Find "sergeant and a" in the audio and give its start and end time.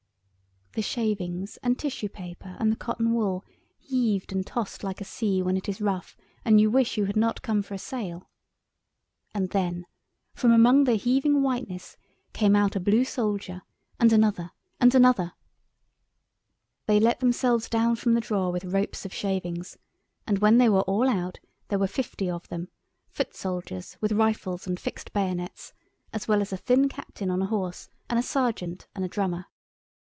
28.23-29.09